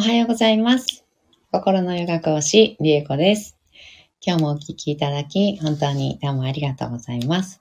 [0.00, 1.04] おはようございます。
[1.52, 3.58] 心のヨガ講師、リエコです。
[4.26, 7.60] 今日もお聞きいただき、本当にどうもありがとうございます。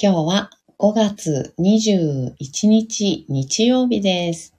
[0.00, 4.54] 今日は5月21日日曜日です。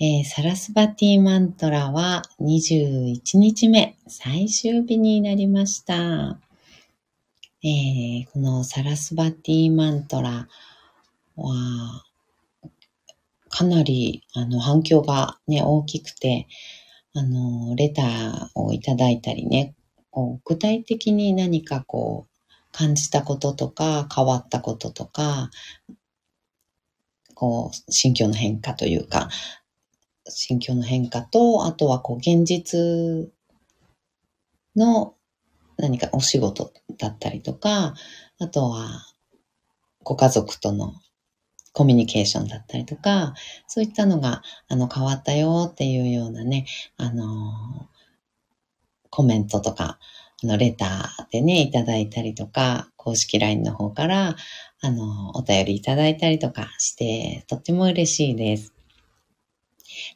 [0.00, 6.40] えーサラスバティマントラは21日目、最終日になりました。
[7.62, 10.48] えーこのサラスバティマントラ
[11.36, 12.05] は、
[13.56, 16.46] かなりあの反響がね、大きくて、
[17.14, 19.74] あの、レターをいただいたりね、
[20.10, 25.48] こう具体的に何かこう、感じたこととか、変わったこととか、
[27.32, 29.30] こう、心境の変化というか、
[30.28, 33.32] 心境の変化と、あとはこう、現実
[34.76, 35.14] の
[35.78, 37.94] 何かお仕事だったりとか、
[38.38, 39.06] あとは
[40.02, 40.92] ご家族との
[41.76, 43.34] コミュニケーションだったりとか、
[43.66, 46.64] そういったのが、あの、変わったよっていうようなね、
[46.96, 47.52] あの、
[49.10, 49.98] コメントとか、
[50.42, 54.36] あの、レターでね、いただいたりとか、公式 LINE の方から、
[54.80, 58.72] あの、お便りいただいたりとかして、とっても嬉しいです。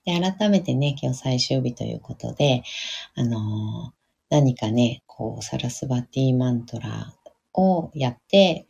[0.07, 2.63] で、改めてね、今日最終日ということで、
[3.15, 3.93] あの、
[4.31, 7.13] 何かね、こう、サラスバティマントラ
[7.53, 8.67] をやって、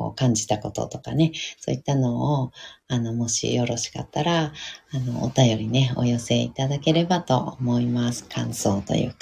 [0.00, 2.52] こう感じたこととかね、そういったのを、
[2.88, 4.54] あの、もしよろしかったら、
[4.94, 8.24] あの、お便りね、お寄せいただければと思います。
[8.24, 9.16] 感想というか。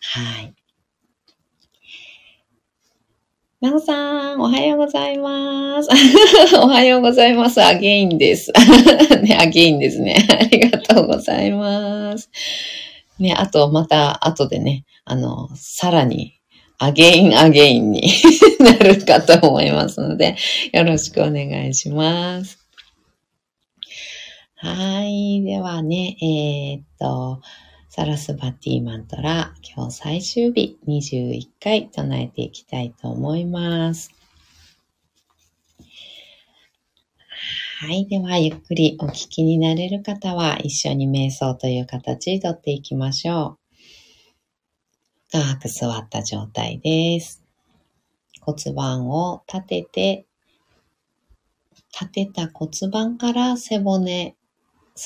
[0.00, 0.54] はい。
[3.60, 5.88] なおさん、おはようございます。
[6.58, 7.62] おはようございます。
[7.62, 8.50] アゲインです。
[9.22, 10.16] ね、アゲインですね。
[10.36, 12.28] ありがとうございます。
[13.20, 16.37] ね、あと、また、後でね、あの、さらに、
[16.80, 18.02] again、again に
[18.60, 20.36] なるかと思いますので、
[20.72, 22.58] よろしくお願いします。
[24.54, 25.42] はい。
[25.42, 27.40] ではね、えーっと、
[27.88, 34.12] サラスヴァティマントラ、今日最終日21回唱えていきたいと思います。
[37.80, 38.06] はい。
[38.06, 43.57] では、ゆっくりお聞きになれる方は、一緒に瞑想という形でとっていきましょう。
[45.30, 47.44] 深く座った状態です。
[48.40, 50.26] 骨盤を立てて、
[51.92, 54.36] 立てた骨盤から背骨、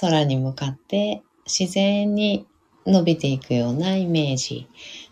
[0.01, 2.47] 空に向かって自然に
[2.87, 4.69] 伸びていくようなイメージ。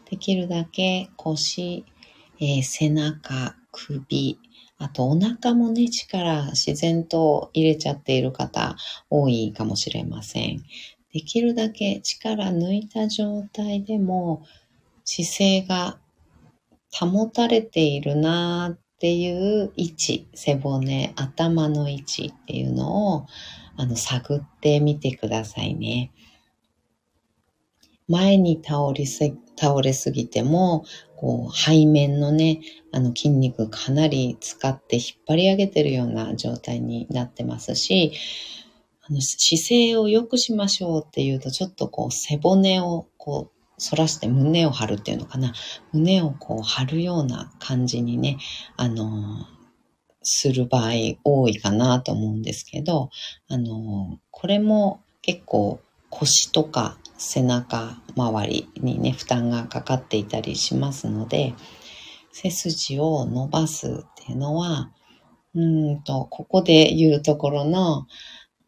[0.09, 1.85] できるだけ腰、
[2.39, 4.39] えー背中、首、
[4.79, 8.77] あとお腹もね、力自然と入れちゃっている方
[9.11, 10.63] 多いかもしれません。
[11.13, 14.47] できるだけ力抜いた状態でも
[15.13, 15.99] 姿勢が
[16.93, 23.27] 保たれているなっていう位置、背骨、頭の位置っていうのを
[23.77, 26.13] あの探ってみてくださいね。
[28.07, 30.85] 前に倒りす倒れすぎても、
[31.17, 32.61] こう背面のね、
[32.93, 38.13] あの筋肉かなり使って引っ張り上げてるような状態になってますし、
[39.03, 45.55] あの姿勢を良くしましょうっていうと、ちょっとこう背骨をこう反らして胸を張るっていうのかな。
[45.93, 48.39] 胸をこう張るような感じにね、
[48.77, 49.47] あの、
[50.23, 50.93] する場合
[51.25, 53.11] 多いかなと思うんですけど、
[53.49, 55.81] あの、これも結構
[56.11, 61.55] 腰とか背中周りにね、負担がかかっていたりしますので、
[62.33, 64.91] 背筋を伸ばすっていうのは、
[65.55, 68.07] うんと、ここで言うところの、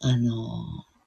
[0.00, 0.34] あの、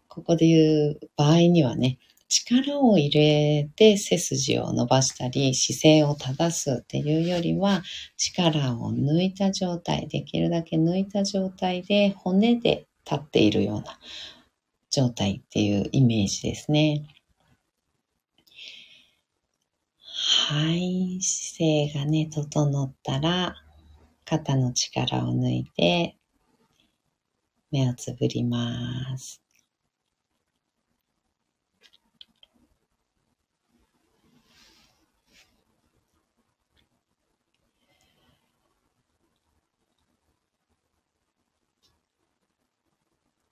[0.08, 1.98] ここで言う場合にはね、
[2.28, 7.84] 力を入れて背筋を伸ばしたり姿勢を正すっていうよりは
[8.18, 14.00] 力を抜いた状態、できるだけ抜いた状態で骨で立っているような
[14.90, 17.06] 状態っていうイメージですね。
[20.48, 23.56] はい、姿勢がね、整ったら
[24.26, 26.18] 肩の力を抜いて
[27.72, 29.45] 目をつぶります。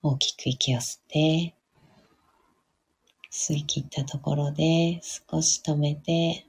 [0.06, 1.54] 大きく息を吸って、
[3.32, 6.46] 吸い切ったところで少し止めて、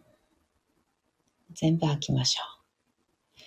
[1.53, 3.39] 全部吐きましょう。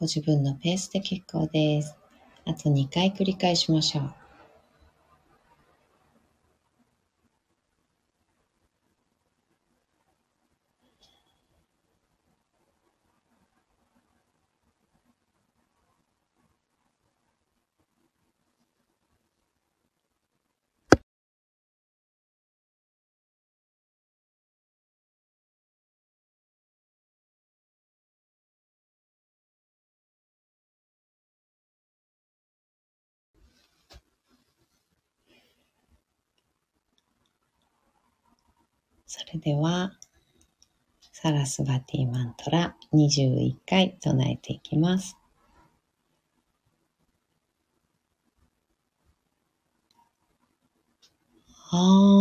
[0.00, 1.96] ご自分のペースで結構です。
[2.44, 4.23] あと2回繰り返しましょう。
[39.16, 39.92] それでは、
[41.12, 45.16] サラスバティマントラ21回唱えていきます。
[51.70, 52.13] Om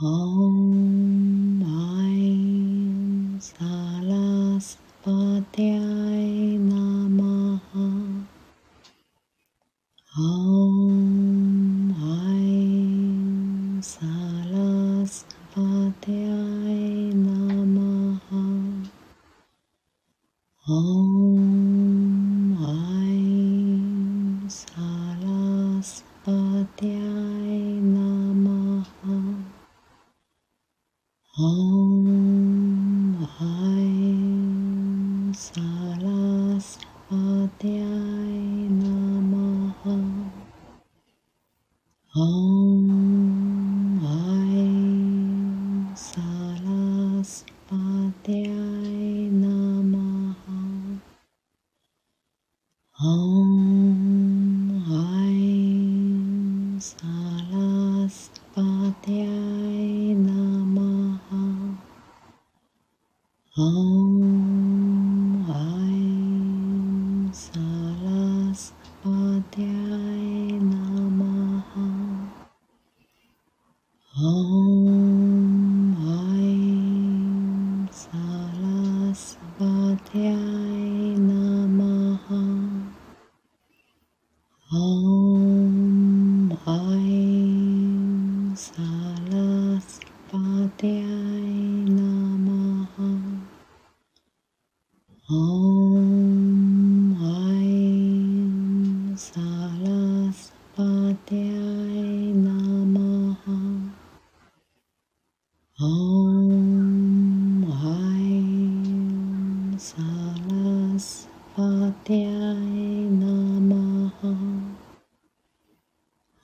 [0.00, 0.45] 哦。
[31.38, 31.75] Oh.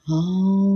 [0.09, 0.72] 哦，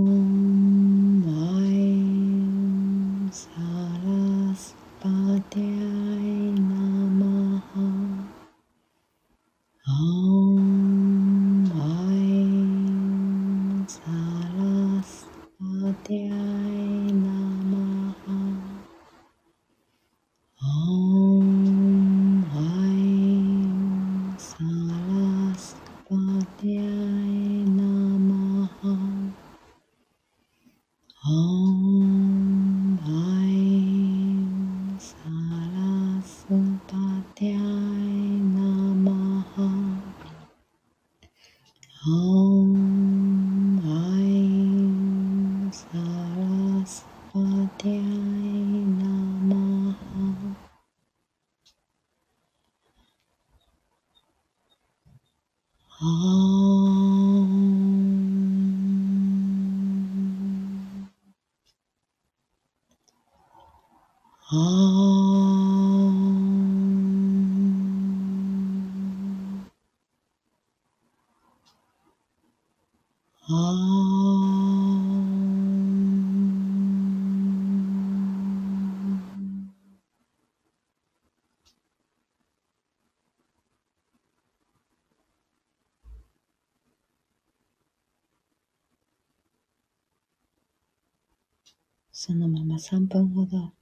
[92.19, 93.73] そのまま3分ほど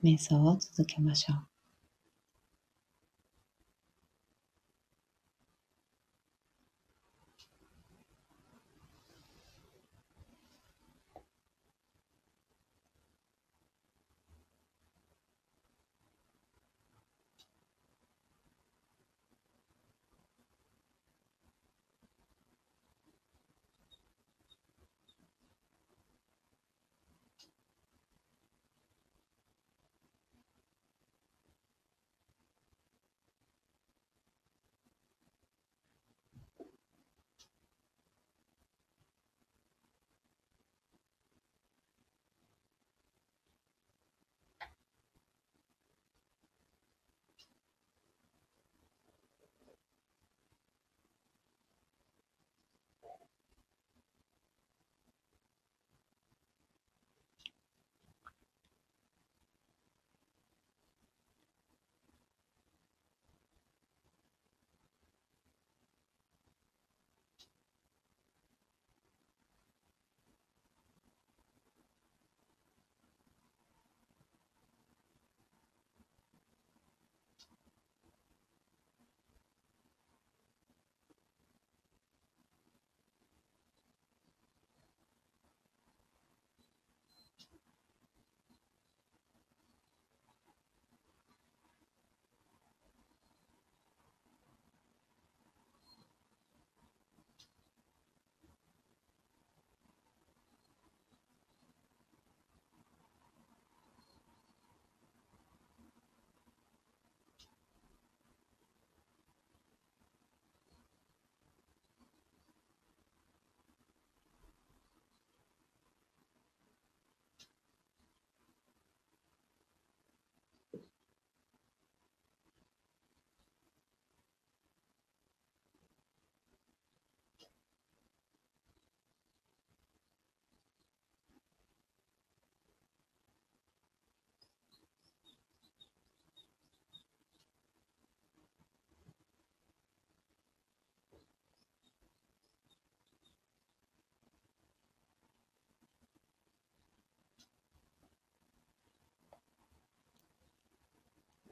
[0.00, 1.49] 瞑想を続けましょう。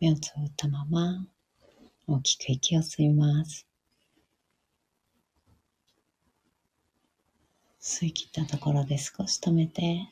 [0.00, 1.26] 目をつぶったまま
[2.06, 3.66] 大きく息を吸います。
[7.80, 10.06] 吸い切ったところで少し止めて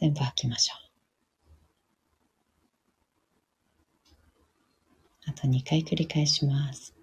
[0.00, 0.86] 全部吐きましょう。
[5.28, 6.95] あと2回繰り返します。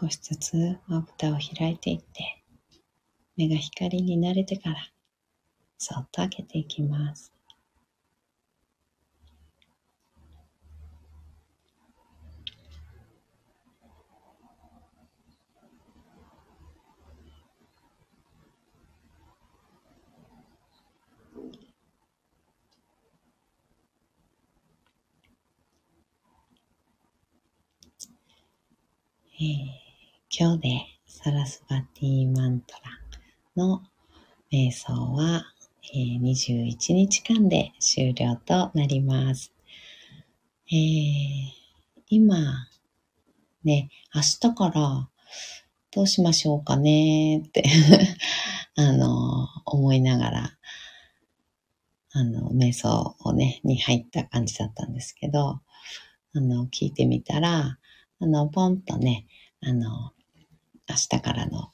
[0.00, 2.42] 少しずつまぶたを開いていって、
[3.36, 4.76] 目が光に慣れてから、
[5.76, 7.32] そっと開けていきます。
[29.34, 29.81] えー、
[30.34, 32.74] 今日でサラスバティマント
[33.54, 33.82] ラの
[34.50, 35.44] 瞑想は、
[35.94, 39.52] え、21日間で終了となります。
[40.70, 40.78] えー、
[42.08, 42.66] 今、
[43.62, 45.10] ね、明日から
[45.90, 47.64] どうしましょうかねって
[48.76, 50.58] あの、思いながら、
[52.12, 55.60] あの、瞑想をね、に入った感じだったんですけど、
[56.32, 57.78] あの、聞いてみたら、
[58.18, 59.26] あの、ポンとね、
[59.60, 60.14] あの、
[60.88, 61.70] 明日からの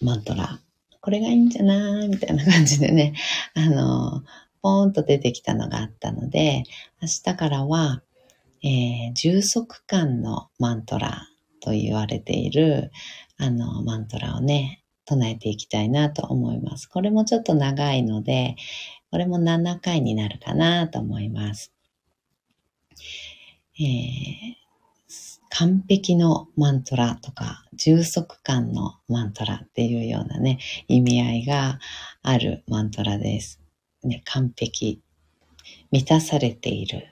[0.00, 0.60] マントラ、
[1.00, 2.08] これがいいんじゃない？
[2.08, 3.14] みたいな感じでね、
[3.54, 4.24] あの、
[4.62, 6.64] ポーンと出てきたのがあったので、
[7.00, 8.02] 明日からは、
[8.62, 11.28] えー、充足感のマントラ
[11.60, 12.90] と言われている、
[13.38, 16.88] あの、マントラをね、唱えていきたいなと思います。
[16.88, 18.56] これもちょっと長いので、
[19.10, 21.72] これも7回になるかなと思います。
[23.78, 24.65] えー
[25.58, 31.78] 完璧のマントラとか、充足感のマントラっていうようなね、意味合いが
[32.22, 33.58] あるマントラです。
[34.04, 35.00] ね、完璧、
[35.90, 37.08] 満たされている、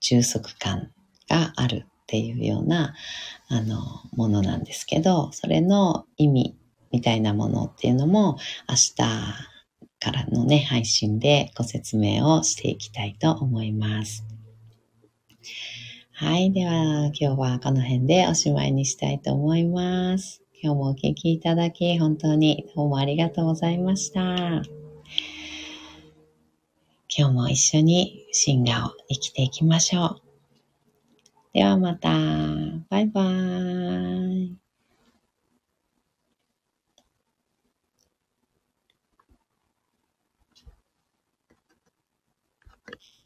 [0.00, 0.90] 充足感
[1.28, 2.96] があるっていうような、
[3.46, 3.78] あの、
[4.16, 6.56] ものなんですけど、それの意味
[6.90, 8.94] みたいなものっていうのも、明日
[10.00, 14.24] からのね、配信でご説明をしていきたいと思います。
[16.18, 16.50] はい。
[16.50, 20.42] では、今日はこの辺でおしまいにしたいと思います。
[20.62, 24.22] 今日もお聴きいただき、本当にどうもありがとうございました。
[24.24, 24.62] 今
[27.10, 30.22] 日も一緒に進化を生きていきましょう。
[31.52, 32.08] ではまた。
[32.88, 34.65] バイバーイ。